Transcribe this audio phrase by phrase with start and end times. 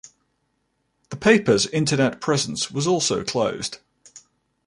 [1.09, 3.77] The paper's internet presence was also closed.